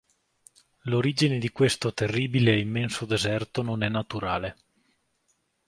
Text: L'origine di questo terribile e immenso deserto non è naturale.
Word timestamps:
L'origine 0.85 1.37
di 1.37 1.51
questo 1.51 1.93
terribile 1.93 2.53
e 2.53 2.59
immenso 2.59 3.05
deserto 3.05 3.61
non 3.61 3.83
è 3.83 3.87
naturale. 3.87 4.57